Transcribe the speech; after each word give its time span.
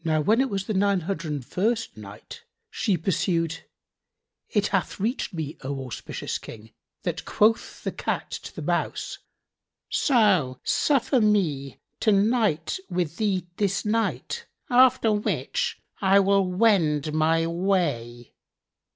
When 0.03 0.41
it 0.41 0.49
was 0.49 0.65
the 0.65 0.73
Nine 0.73 1.01
Hundred 1.01 1.29
and 1.31 1.45
First 1.45 1.95
Night, 1.95 2.43
She 2.71 2.97
pursued: 2.97 3.65
It 4.49 4.65
hath 4.69 4.99
reached 4.99 5.31
me, 5.31 5.57
O 5.61 5.85
auspicious 5.85 6.39
King, 6.39 6.71
that 7.03 7.23
quoth 7.23 7.83
the 7.83 7.91
Cat 7.91 8.31
to 8.31 8.55
the 8.55 8.63
Mouse, 8.63 9.19
"So 9.91 10.59
suffer 10.63 11.21
me 11.21 11.81
to 11.99 12.11
night 12.11 12.79
with 12.89 13.17
thee 13.17 13.45
this 13.57 13.85
night, 13.85 14.47
after 14.71 15.11
which 15.11 15.79
I 16.01 16.19
will 16.19 16.47
wend 16.47 17.13
my 17.13 17.45
way." 17.45 18.33